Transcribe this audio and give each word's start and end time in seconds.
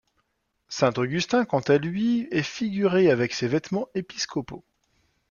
Saint 0.67 0.93
Augustin 0.97 1.45
quant 1.45 1.59
à 1.59 1.77
lui 1.77 2.27
est 2.31 2.41
figuré 2.41 3.11
avec 3.11 3.35
ses 3.35 3.47
vêtements 3.47 3.87
épiscopaux. 3.93 4.65